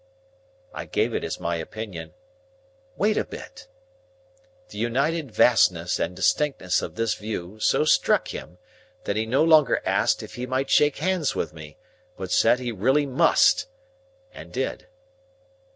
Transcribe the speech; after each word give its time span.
I 0.73 0.85
gave 0.85 1.13
it 1.13 1.23
as 1.23 1.39
my 1.39 1.57
opinion. 1.57 2.15
"Wait 2.97 3.17
a 3.17 3.23
bit!" 3.23 3.67
The 4.69 4.79
united 4.79 5.29
vastness 5.31 5.99
and 5.99 6.15
distinctness 6.15 6.81
of 6.81 6.95
this 6.95 7.13
view 7.13 7.59
so 7.59 7.85
struck 7.85 8.29
him, 8.29 8.57
that 9.03 9.15
he 9.15 9.27
no 9.27 9.43
longer 9.43 9.79
asked 9.85 10.23
if 10.23 10.33
he 10.33 10.47
might 10.47 10.71
shake 10.71 10.97
hands 10.97 11.35
with 11.35 11.53
me, 11.53 11.77
but 12.17 12.31
said 12.31 12.57
he 12.57 12.71
really 12.71 13.05
must,—and 13.05 14.51
did. 14.51 14.87